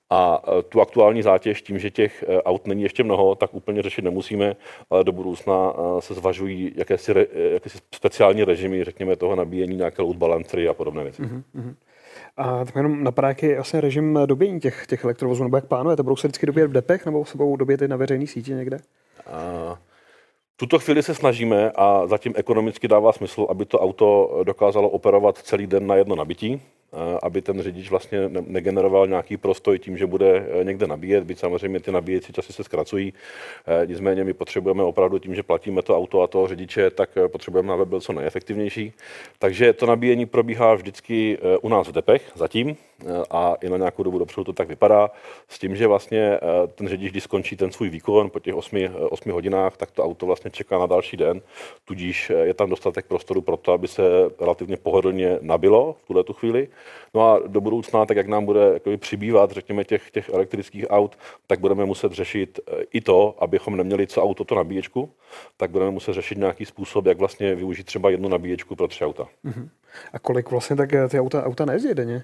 A 0.09 0.41
tu 0.69 0.81
aktuální 0.81 1.21
zátěž 1.21 1.61
tím, 1.61 1.79
že 1.79 1.91
těch 1.91 2.23
aut 2.45 2.67
není 2.67 2.83
ještě 2.83 3.03
mnoho, 3.03 3.35
tak 3.35 3.53
úplně 3.53 3.81
řešit 3.81 4.01
nemusíme, 4.01 4.55
ale 4.89 5.03
do 5.03 5.11
budoucna 5.11 5.73
se 5.99 6.13
zvažují 6.13 6.73
jakési, 6.75 7.27
jakési 7.53 7.77
speciální 7.95 8.43
režimy, 8.43 8.83
řekněme, 8.83 9.15
toho 9.15 9.35
nabíjení, 9.35 9.75
nějaké 9.75 10.01
load 10.01 10.15
balancery 10.15 10.67
a 10.67 10.73
podobné 10.73 11.03
věci. 11.03 11.21
Mm-hmm. 11.21 11.75
A 12.37 12.65
tak 12.65 12.75
jenom 12.75 13.03
napadá, 13.03 13.27
jaký 13.27 13.45
je 13.45 13.55
vlastně 13.55 13.81
režim 13.81 14.19
dobíjení 14.25 14.59
těch, 14.59 14.87
těch 14.87 15.03
elektrovozů, 15.03 15.43
nebo 15.43 15.57
jak 15.57 15.65
plánujete? 15.65 16.03
Budou 16.03 16.15
se 16.15 16.27
vždycky 16.27 16.45
dobíjet 16.45 16.69
v 16.69 16.73
depech, 16.73 17.05
nebo 17.05 17.25
se 17.25 17.37
budou 17.37 17.55
dobíjet 17.55 17.81
i 17.81 17.87
na 17.87 17.95
veřejné 17.95 18.27
síti 18.27 18.51
někde? 18.51 18.79
V 20.53 20.57
tuto 20.57 20.79
chvíli 20.79 21.03
se 21.03 21.15
snažíme 21.15 21.71
a 21.75 22.07
zatím 22.07 22.33
ekonomicky 22.35 22.87
dává 22.87 23.13
smysl, 23.13 23.47
aby 23.49 23.65
to 23.65 23.79
auto 23.79 24.39
dokázalo 24.43 24.89
operovat 24.89 25.37
celý 25.37 25.67
den 25.67 25.87
na 25.87 25.95
jedno 25.95 26.15
nabití. 26.15 26.61
Aby 27.23 27.41
ten 27.41 27.61
řidič 27.61 27.89
vlastně 27.89 28.29
negeneroval 28.29 29.07
nějaký 29.07 29.37
prostoj 29.37 29.79
tím, 29.79 29.97
že 29.97 30.05
bude 30.05 30.47
někde 30.63 30.87
nabíjet, 30.87 31.23
byť 31.23 31.39
samozřejmě 31.39 31.79
ty 31.79 31.91
nabíjecí 31.91 32.33
časy 32.33 32.53
se 32.53 32.63
zkracují. 32.63 33.13
Nicméně 33.85 34.23
my 34.23 34.33
potřebujeme 34.33 34.83
opravdu 34.83 35.19
tím, 35.19 35.35
že 35.35 35.43
platíme 35.43 35.81
to 35.81 35.97
auto 35.97 36.21
a 36.21 36.27
toho 36.27 36.47
řidiče, 36.47 36.89
tak 36.89 37.09
potřebujeme, 37.27 37.73
aby 37.73 37.85
byl 37.85 38.01
co 38.01 38.13
nejefektivnější. 38.13 38.93
Takže 39.39 39.73
to 39.73 39.85
nabíjení 39.85 40.25
probíhá 40.25 40.75
vždycky 40.75 41.37
u 41.61 41.69
nás 41.69 41.87
v 41.87 41.91
depech 41.91 42.31
zatím 42.35 42.77
a 43.31 43.55
i 43.61 43.69
na 43.69 43.77
nějakou 43.77 44.03
dobu 44.03 44.19
dopředu 44.19 44.43
to 44.43 44.53
tak 44.53 44.67
vypadá, 44.67 45.11
s 45.47 45.59
tím, 45.59 45.75
že 45.75 45.87
vlastně 45.87 46.39
ten 46.75 46.87
řidič, 46.87 47.11
když 47.11 47.23
skončí 47.23 47.55
ten 47.55 47.71
svůj 47.71 47.89
výkon 47.89 48.29
po 48.29 48.39
těch 48.39 48.55
8, 48.55 48.79
8 49.09 49.31
hodinách, 49.31 49.77
tak 49.77 49.91
to 49.91 50.03
auto 50.03 50.25
vlastně 50.25 50.51
čeká 50.51 50.79
na 50.79 50.85
další 50.85 51.17
den, 51.17 51.41
tudíž 51.85 52.31
je 52.43 52.53
tam 52.53 52.69
dostatek 52.69 53.05
prostoru 53.05 53.41
pro 53.41 53.57
to, 53.57 53.71
aby 53.71 53.87
se 53.87 54.03
relativně 54.39 54.77
pohodlně 54.77 55.37
nabilo 55.41 55.95
v 56.03 56.07
tuhle 56.07 56.23
tu 56.23 56.33
chvíli. 56.33 56.67
No 57.13 57.31
a 57.31 57.39
do 57.47 57.61
budoucna, 57.61 58.05
tak 58.05 58.17
jak 58.17 58.27
nám 58.27 58.45
bude 58.45 58.73
jakoby, 58.73 58.97
přibývat, 58.97 59.51
řekněme, 59.51 59.83
těch, 59.83 60.11
těch 60.11 60.29
elektrických 60.29 60.85
aut, 60.89 61.17
tak 61.47 61.59
budeme 61.59 61.85
muset 61.85 62.11
řešit 62.11 62.59
eh, 62.67 62.83
i 62.93 63.01
to, 63.01 63.35
abychom 63.43 63.77
neměli 63.77 64.07
co 64.07 64.23
auto 64.23 64.43
to 64.43 64.55
nabíječku, 64.55 65.09
tak 65.57 65.71
budeme 65.71 65.91
muset 65.91 66.13
řešit 66.13 66.37
nějaký 66.37 66.65
způsob, 66.65 67.05
jak 67.05 67.17
vlastně 67.17 67.55
využít 67.55 67.83
třeba 67.83 68.09
jednu 68.09 68.29
nabíječku 68.29 68.75
pro 68.75 68.87
tři 68.87 69.05
auta. 69.05 69.27
Uh-huh. 69.45 69.69
A 70.13 70.19
kolik 70.19 70.51
vlastně 70.51 70.75
tak 70.75 70.93
eh, 70.93 71.07
ty 71.07 71.19
auta, 71.19 71.43
auta 71.43 71.65
nejezdí 71.65 71.93
denně? 71.93 72.23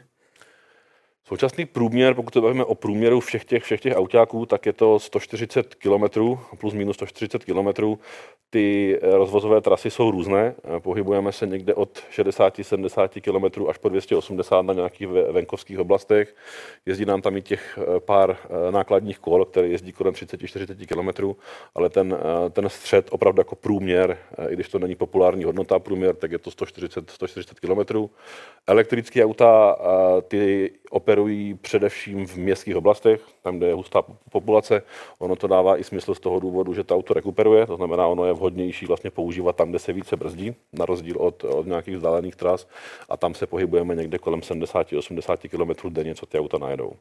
Současný 1.28 1.66
průměr, 1.66 2.14
pokud 2.14 2.34
se 2.34 2.42
bavíme 2.42 2.64
o 2.64 2.76
průměru 2.76 3.20
všech 3.20 3.46
těch, 3.46 3.64
všech 3.64 3.82
těch 3.82 3.96
autáků, 3.96 4.46
tak 4.46 4.66
je 4.66 4.74
to 4.74 5.00
140 5.00 5.76
km, 5.76 6.04
plus 6.60 6.74
minus 6.74 6.96
140 6.96 7.46
km. 7.46 7.96
Ty 8.50 9.00
eh, 9.02 9.18
rozvozové 9.18 9.62
trasy 9.62 9.92
jsou 9.92 10.12
různé, 10.12 10.56
eh, 10.64 10.80
pohybujeme 10.80 11.32
se 11.32 11.48
někde 11.48 11.74
od 11.74 12.04
60-70 12.12 13.22
km 13.22 13.70
až 13.70 13.78
po 13.78 13.90
280 13.90 14.62
na 14.62 14.74
nějakých 14.74 15.08
venkovských 15.08 15.80
oblastech. 15.80 16.36
Jezdí 16.86 17.06
nám 17.06 17.22
tam 17.22 17.38
i 17.38 17.42
těch 17.42 17.80
eh, 17.82 18.00
pár 18.00 18.38
nákladních 18.72 19.20
kol, 19.20 19.46
které 19.46 19.68
jezdí 19.68 19.92
kolem 19.92 20.14
30-40 20.14 20.86
km, 20.86 21.36
ale 21.76 21.90
ten, 21.90 22.18
ten 22.52 22.70
střed 22.70 23.08
opravdu 23.12 23.40
jako 23.40 23.56
průměr, 23.56 24.18
i 24.50 24.54
když 24.54 24.70
to 24.70 24.80
není 24.80 24.96
populární 24.96 25.44
hodnota 25.44 25.80
průměr, 25.80 26.16
tak 26.16 26.32
je 26.32 26.38
to 26.40 26.52
140, 26.52 27.10
140 27.10 27.60
km. 27.60 28.08
Elektrické 28.68 29.26
auta, 29.26 29.78
ty 30.28 30.72
operují 31.14 31.54
především 31.54 32.28
v 32.28 32.36
městských 32.36 32.76
oblastech, 32.76 33.22
tam, 33.42 33.58
kde 33.58 33.68
je 33.68 33.74
hustá 33.74 34.04
populace. 34.32 34.82
Ono 35.20 35.36
to 35.36 35.48
dává 35.48 35.78
i 35.78 35.84
smysl 35.84 36.16
z 36.16 36.20
toho 36.20 36.40
důvodu, 36.40 36.74
že 36.74 36.84
to 36.84 36.96
auto 36.96 37.14
rekuperuje, 37.14 37.66
to 37.66 37.76
znamená, 37.76 38.08
ono 38.08 38.26
je 38.26 38.34
vhodnější 38.34 38.86
vlastně 38.86 39.10
používat 39.10 39.56
tam, 39.56 39.70
kde 39.70 39.80
se 39.80 39.94
více 39.94 40.16
brzdí, 40.16 40.56
na 40.74 40.86
rozdíl 40.86 41.18
od, 41.18 41.44
od 41.44 41.66
nějakých 41.66 41.96
vzdálených 41.96 42.36
tras 42.36 42.68
a 43.10 43.18
tam 43.18 43.34
se 43.34 43.46
pohybujeme 43.46 43.96
někde 43.96 44.18
kolem 44.18 44.40
70-80 44.40 45.50
km 45.50 45.90
denně, 45.94 46.16
co 46.16 46.26
ty 46.26 46.40
auta 46.40 46.58
najedou 46.58 46.94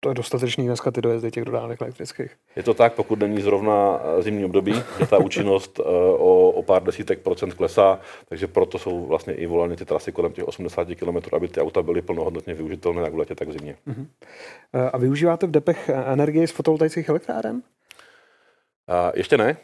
to 0.00 0.08
je 0.08 0.14
dostatečný 0.14 0.66
dneska 0.66 0.90
ty 0.90 1.00
dojezdy 1.00 1.30
těch 1.30 1.44
dodávek 1.44 1.82
elektrických. 1.82 2.30
Je 2.56 2.62
to 2.62 2.74
tak, 2.74 2.94
pokud 2.94 3.18
není 3.18 3.42
zrovna 3.42 4.00
eh, 4.02 4.22
zimní 4.22 4.44
období, 4.44 4.82
že 4.98 5.06
ta 5.06 5.18
účinnost 5.18 5.80
eh, 5.80 5.82
o, 6.12 6.50
o 6.50 6.62
pár 6.62 6.82
desítek 6.82 7.18
procent 7.18 7.54
klesá, 7.54 8.00
takže 8.28 8.46
proto 8.46 8.78
jsou 8.78 9.06
vlastně 9.06 9.34
i 9.34 9.46
volány 9.46 9.76
ty 9.76 9.84
trasy 9.84 10.12
kolem 10.12 10.32
těch 10.32 10.48
80 10.48 10.88
km, 10.88 11.36
aby 11.36 11.48
ty 11.48 11.60
auta 11.60 11.82
byly 11.82 12.02
plnohodnotně 12.02 12.54
využitelné 12.54 13.02
jak 13.02 13.14
v 13.14 13.18
letě, 13.18 13.34
tak 13.34 13.48
v 13.48 13.52
zimě. 13.52 13.76
Uh-huh. 13.88 14.06
A 14.92 14.98
využíváte 14.98 15.46
v 15.46 15.50
depech 15.50 15.88
energii 15.88 16.46
z 16.46 16.50
fotovoltaických 16.50 17.08
elektráren? 17.08 17.62
Ještě 19.14 19.38
ne. 19.38 19.56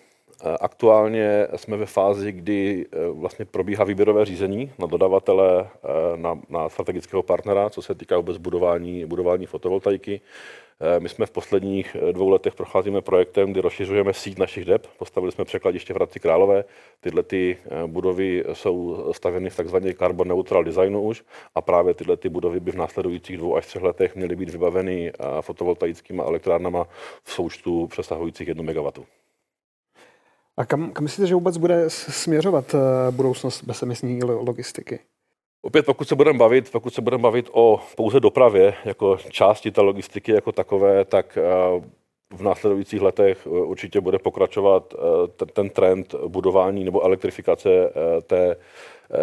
Aktuálně 0.61 1.49
jsme 1.57 1.77
ve 1.77 1.87
fázi, 1.87 2.33
kdy 2.33 2.87
e, 2.93 3.09
vlastně 3.09 3.45
probíhá 3.45 3.85
výběrové 3.85 4.25
řízení 4.25 4.73
na 4.79 4.87
dodavatele, 4.87 5.61
e, 5.61 6.17
na, 6.17 6.41
na 6.49 6.69
strategického 6.69 7.23
partnera, 7.23 7.71
co 7.71 7.83
se 7.83 7.95
týká 7.95 8.17
vůbec 8.17 8.37
budování, 8.37 9.07
budování 9.07 9.47
fotovoltaiky. 9.47 10.21
My 10.99 11.09
jsme 11.09 11.27
v 11.27 11.31
posledních 11.31 11.97
dvou 12.13 12.29
letech 12.29 12.55
procházíme 12.55 13.01
projektem, 13.01 13.53
kdy 13.53 13.61
rozšiřujeme 13.61 14.15
síť 14.15 14.39
našich 14.39 14.65
DEP. 14.65 14.87
Postavili 14.99 15.33
jsme 15.33 15.45
překladiště 15.45 15.93
v 15.93 15.97
Hradci 15.97 16.21
Králové. 16.21 16.65
Tyhle 17.01 17.23
ty 17.23 17.57
budovy 17.87 18.45
jsou 18.53 19.07
stavěny 19.13 19.51
v 19.51 19.57
takzvané 19.57 19.95
carbon 19.95 20.29
neutral 20.29 20.65
designu 20.65 21.03
už 21.03 21.25
a 21.55 21.61
právě 21.61 21.95
tyhle 21.95 22.17
ty 22.17 22.29
budovy 22.29 22.61
by 22.61 22.71
v 22.71 22.77
následujících 22.77 23.37
dvou 23.37 23.57
až 23.57 23.67
třech 23.67 23.83
letech 23.83 24.17
měly 24.17 24.37
být 24.37 24.51
vybaveny 24.51 25.13
fotovoltaickými 25.41 26.23
elektrárnama 26.23 26.85
v 27.25 27.33
součtu 27.33 27.87
přesahujících 27.87 28.49
1 28.49 28.73
MW. 28.73 28.91
A 30.59 30.65
kam, 30.65 30.93
kam 30.93 31.05
myslíte, 31.05 31.27
že 31.27 31.35
vůbec 31.35 31.57
bude 31.57 31.85
směřovat 31.91 32.75
eh, 32.75 33.11
budoucnost 33.11 33.65
bezemisní 33.65 34.23
logistiky? 34.23 35.01
Opět, 35.63 35.87
pokud 35.87 36.09
se 36.09 36.15
budeme 36.15 36.39
bavit, 36.39 36.73
pokud 36.73 36.95
se 36.95 37.03
budeme 37.03 37.23
bavit 37.23 37.49
o 37.53 37.81
pouze 37.97 38.21
dopravě 38.21 38.75
jako 38.85 39.17
části 39.17 39.71
té 39.71 39.81
logistiky 39.81 40.33
jako 40.33 40.53
takové, 40.53 41.05
tak 41.05 41.39
eh, 41.39 41.43
v 42.37 42.43
následujících 42.43 43.01
letech 43.01 43.47
eh, 43.47 43.49
určitě 43.49 44.01
bude 44.01 44.19
pokračovat 44.19 44.95
ten, 45.53 45.71
trend 45.71 46.15
budování 46.29 46.85
nebo 46.85 47.05
elektrifikace 47.05 47.69
té, 48.27 48.57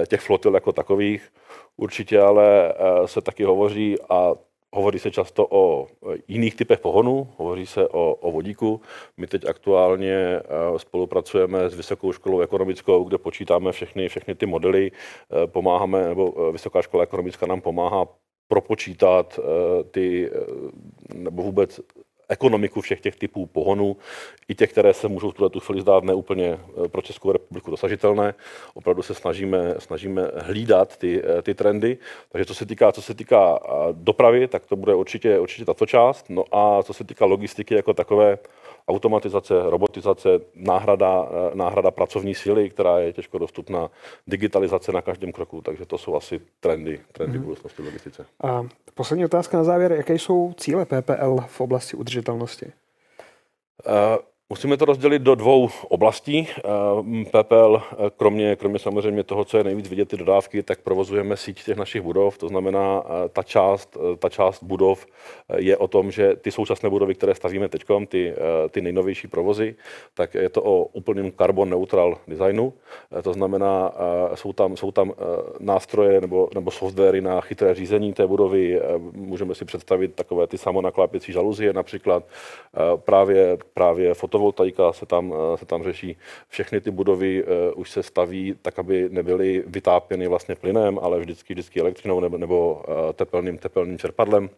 těch 0.08 0.22
flotil 0.22 0.54
jako 0.54 0.72
takových. 0.72 1.30
Určitě 1.78 2.22
ale 2.22 2.74
se 3.06 3.22
taky 3.22 3.44
hovoří, 3.44 3.96
a 4.10 4.34
Hovoří 4.76 5.00
se 5.00 5.12
často 5.12 5.48
o 5.50 5.88
jiných 6.28 6.56
typech 6.56 6.80
pohonu, 6.80 7.28
hovoří 7.38 7.66
se 7.66 7.88
o, 7.88 8.14
o 8.14 8.32
vodíku. 8.32 8.82
My 9.18 9.28
teď 9.28 9.46
aktuálně 9.46 10.14
eh, 10.14 10.44
spolupracujeme 10.78 11.70
s 11.70 11.76
Vysokou 11.76 12.12
školou 12.12 12.40
ekonomickou, 12.40 13.04
kde 13.04 13.18
počítáme 13.18 13.72
všechny, 13.72 14.10
všechny 14.10 14.36
ty 14.36 14.46
modely, 14.46 14.92
eh, 14.92 15.48
pomáháme, 15.48 16.08
nebo 16.08 16.34
eh, 16.38 16.52
Vysoká 16.52 16.82
škola 16.82 17.04
ekonomická 17.04 17.46
nám 17.46 17.62
pomáhá 17.62 18.06
propočítat 18.48 19.40
ty, 19.92 20.32
nebo 21.14 21.44
vůbec 21.44 21.80
ekonomiku 22.30 22.82
všech 22.82 23.02
těch 23.02 23.16
typů 23.16 23.46
pohonů, 23.46 23.98
i 24.48 24.56
těch, 24.56 24.72
které 24.72 24.94
se 24.94 25.08
můžou 25.08 25.32
v 25.32 25.34
tuhle 25.34 25.50
tu 25.50 25.60
chvíli 25.60 25.82
zdát 25.82 26.04
neúplně 26.04 26.60
eh, 26.86 26.88
pro 26.88 27.02
Českou 27.02 27.32
republiku 27.32 27.72
dosažitelné. 27.72 28.34
Opravdu 28.74 29.02
se 29.02 29.14
snažíme, 29.14 29.76
snažíme 29.80 30.32
hlídat 30.36 30.98
ty, 30.98 31.22
eh, 31.24 31.42
ty 31.42 31.54
trendy. 31.54 31.98
Takže 32.32 32.46
co 32.46 32.56
se 32.56 32.66
týká, 32.66 32.92
co 32.92 33.02
se 33.02 33.14
týká 33.14 33.60
eh, 33.64 33.70
dopravy, 33.92 34.48
tak 34.48 34.66
to 34.66 34.76
bude 34.76 34.96
určitě, 34.96 35.40
určitě 35.40 35.66
tato 35.66 35.86
část. 35.86 36.26
No 36.30 36.44
a 36.52 36.84
co 36.84 36.94
se 36.94 37.04
týká 37.04 37.26
logistiky 37.26 37.76
jako 37.76 37.94
takové, 37.94 38.38
automatizace, 38.88 39.54
robotizace, 39.64 40.30
náhrada, 40.56 41.30
náhrada 41.54 41.92
pracovní 41.92 42.36
síly, 42.36 42.70
která 42.70 43.00
je 43.00 43.14
těžko 43.14 43.38
dostupná, 43.38 43.90
digitalizace 44.28 44.92
na 44.92 45.02
každém 45.02 45.32
kroku, 45.32 45.62
takže 45.62 45.86
to 45.86 45.98
jsou 45.98 46.16
asi 46.16 46.42
trendy, 46.60 47.02
trendy 47.12 47.38
mm. 47.38 47.44
budoucnosti 47.44 47.82
logistice. 47.82 48.26
A 48.44 48.64
poslední 48.94 49.26
otázka 49.26 49.58
na 49.58 49.64
závěr, 49.64 49.92
jaké 49.92 50.14
jsou 50.14 50.54
cíle 50.58 50.86
PPL 50.86 51.38
v 51.48 51.62
oblasti 51.62 51.98
udržitelnosti? 51.98 52.66
Uh, 52.66 53.92
Musíme 54.54 54.78
to 54.78 54.86
rozdělit 54.86 55.22
do 55.22 55.36
dvou 55.36 55.70
oblastí. 55.90 56.48
PPL, 57.32 57.82
kromě, 58.18 58.56
kromě 58.56 58.80
samozřejmě 58.80 59.24
toho, 59.24 59.46
co 59.46 59.58
je 59.58 59.64
nejvíc 59.64 59.90
vidět, 59.90 60.08
ty 60.08 60.18
dodávky, 60.18 60.64
tak 60.64 60.82
provozujeme 60.82 61.38
síť 61.38 61.66
těch 61.66 61.78
našich 61.78 62.02
budov. 62.02 62.38
To 62.38 62.48
znamená, 62.48 63.04
ta 63.30 63.44
část, 63.44 63.98
ta 64.20 64.30
část 64.30 64.64
budov 64.64 65.06
je 65.58 65.78
o 65.78 65.88
tom, 65.88 66.12
že 66.12 66.36
ty 66.36 66.52
současné 66.52 66.90
budovy, 66.90 67.16
které 67.16 67.36
stavíme 67.36 67.70
teď, 67.70 67.84
ty, 68.08 68.34
ty 68.70 68.82
nejnovější 68.82 69.28
provozy, 69.28 69.76
tak 70.14 70.34
je 70.34 70.50
to 70.50 70.64
o 70.64 70.84
úplným 70.84 71.32
carbon 71.32 71.70
neutral 71.70 72.18
designu. 72.28 72.74
To 73.24 73.34
znamená, 73.34 73.92
jsou 74.36 74.54
tam, 74.54 74.78
jsou 74.78 74.92
tam 74.92 75.14
nástroje 75.60 76.22
nebo, 76.22 76.50
nebo 76.56 76.72
softwary 76.72 77.22
na 77.22 77.42
chytré 77.42 77.74
řízení 77.74 78.14
té 78.14 78.28
budovy. 78.28 78.82
Můžeme 79.12 79.56
si 79.56 79.66
představit 79.66 80.16
takové 80.16 80.48
ty 80.48 80.58
samonaklápěcí 80.58 81.32
žaluzie 81.32 81.74
například. 81.74 82.24
Právě, 82.96 83.58
právě 83.74 84.14
foto 84.14 84.43
fotovoltaika 84.44 84.94
se 84.94 85.06
tam, 85.06 85.34
eh, 85.34 85.58
se 85.58 85.66
tam 85.66 85.84
řeší. 85.84 86.18
Všechny 86.48 86.82
ty 86.82 86.92
budovy 86.92 87.44
uh, 87.44 87.50
už 87.76 87.92
se 87.92 88.04
staví 88.04 88.56
tak, 88.62 88.80
aby 88.80 89.10
nebyly 89.10 89.64
vytápěny 89.68 90.28
vlastně 90.28 90.56
plynem, 90.56 91.00
ale 91.02 91.20
vždycky, 91.20 91.54
vždycky 91.54 91.80
elektřinou 91.80 92.20
nebo, 92.20 92.38
nebo 92.38 92.74
uh, 92.74 93.14
tepelným, 93.14 93.58
tepelným 93.58 93.98
čerpadlem. 93.98 94.50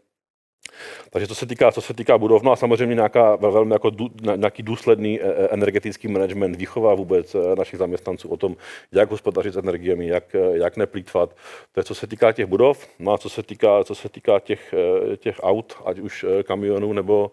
Takže 1.09 1.27
co 1.27 1.35
se 1.35 1.45
týká, 1.45 1.71
co 1.71 1.81
se 1.81 1.93
týká 1.93 2.17
budov, 2.17 2.43
no 2.43 2.51
a 2.51 2.55
samozřejmě 2.55 2.95
nějaká, 2.95 3.35
velmi 3.35 3.73
jako 3.73 3.89
dů, 3.89 4.09
nějaký 4.35 4.63
důsledný 4.63 5.19
energetický 5.49 6.07
management, 6.07 6.55
výchova 6.55 6.93
vůbec 6.93 7.35
našich 7.57 7.79
zaměstnanců 7.79 8.29
o 8.29 8.37
tom, 8.37 8.55
jak 8.91 9.11
hospodařit 9.11 9.53
s 9.53 9.57
energiemi, 9.57 10.07
jak, 10.07 10.35
jak 10.53 10.77
neplýtvat. 10.77 11.35
To 11.71 11.79
je 11.79 11.83
co 11.83 11.95
se 11.95 12.07
týká 12.07 12.31
těch 12.31 12.45
budov, 12.45 12.87
no 12.99 13.13
a 13.13 13.17
co 13.17 13.29
se 13.29 13.43
týká, 13.43 13.83
co 13.83 13.95
se 13.95 14.09
týká 14.09 14.39
těch, 14.39 14.73
těch 15.17 15.39
aut, 15.43 15.73
ať 15.85 15.99
už 15.99 16.25
kamionů 16.43 16.93
nebo, 16.93 17.31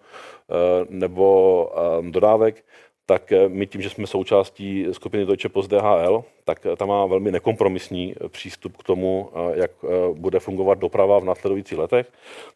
nebo 0.89 1.69
dodávek, 2.01 2.65
tak 3.07 3.33
eh, 3.33 3.49
my 3.49 3.67
tím, 3.67 3.83
že 3.83 3.91
jsme 3.91 4.07
součástí 4.07 4.87
skupiny 4.93 5.27
Deutsche 5.27 5.49
Post 5.49 5.71
DHL, 5.71 6.25
tak 6.45 6.67
tam 6.77 6.89
má 6.89 7.07
velmi 7.07 7.31
nekompromisní 7.31 8.15
přístup 8.29 8.77
k 8.77 8.83
tomu, 8.83 9.31
jak 9.55 9.71
bude 10.15 10.41
fungovat 10.41 10.79
doprava 10.79 11.19
v 11.19 11.25
následujících 11.25 11.79
letech. 11.79 12.07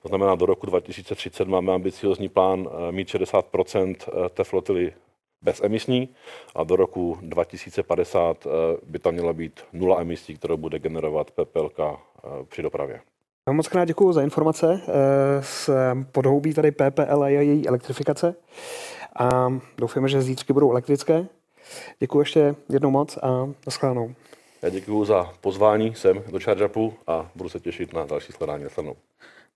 To 0.02 0.08
znamená, 0.08 0.34
do 0.34 0.46
roku 0.46 0.66
2030 0.66 1.48
máme 1.48 1.72
ambiciozní 1.72 2.28
plán 2.28 2.68
mít 2.90 3.08
60% 3.08 3.96
té 4.30 4.44
flotily 4.44 4.92
bezemisní 5.42 6.08
a 6.54 6.64
do 6.64 6.76
roku 6.76 7.18
2050 7.22 8.46
by 8.86 8.98
tam 8.98 9.14
měla 9.14 9.32
být 9.32 9.60
nula 9.72 10.00
emisí, 10.00 10.34
kterou 10.34 10.56
bude 10.56 10.78
generovat 10.78 11.30
PPLK 11.30 11.78
při 12.48 12.62
dopravě. 12.62 13.00
Já 13.48 13.52
moc 13.52 13.68
krát 13.68 13.84
děkuji 13.84 14.12
za 14.12 14.22
informace 14.22 14.80
z 15.40 15.70
podhoubí 16.12 16.54
tady 16.54 16.70
PPL 16.70 17.22
a 17.22 17.28
její 17.28 17.68
elektrifikace 17.68 18.34
a 19.18 19.58
doufáme, 19.78 20.08
že 20.08 20.22
zítřky 20.22 20.52
budou 20.52 20.70
elektrické. 20.70 21.26
Děkuji 22.00 22.18
ještě 22.20 22.54
jednou 22.68 22.90
moc 22.90 23.16
a 23.16 23.48
naschledanou. 23.66 24.14
Já 24.62 24.68
děkuji 24.68 25.04
za 25.04 25.32
pozvání 25.40 25.94
sem 25.94 26.22
do 26.30 26.40
ChargeUpu 26.40 26.94
a 27.06 27.30
budu 27.34 27.48
se 27.48 27.60
těšit 27.60 27.92
na 27.92 28.04
další 28.04 28.32
skladání 28.32 28.64
se 28.68 28.82
mnou. 28.82 28.96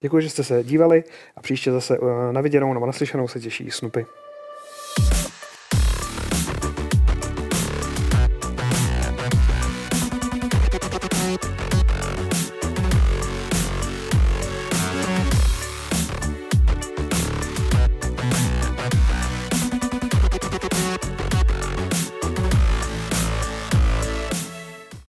Děkuji, 0.01 0.23
že 0.23 0.31
jste 0.31 0.45
se 0.45 0.65
dívali 0.65 1.05
a 1.37 1.41
příště 1.41 1.73
zase 1.73 1.99
na 2.33 2.41
viděnou 2.41 2.75
nebo 2.75 2.87
naslyšenou 2.87 3.29
se 3.29 3.41
těší 3.41 3.71
Snupy. 3.71 4.07